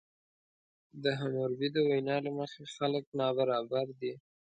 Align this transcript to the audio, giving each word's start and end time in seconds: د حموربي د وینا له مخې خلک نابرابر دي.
د 1.03 1.05
حموربي 1.19 1.69
د 1.75 1.77
وینا 1.87 2.17
له 2.25 2.31
مخې 2.39 2.61
خلک 2.75 3.03
نابرابر 3.19 3.87
دي. 3.99 4.13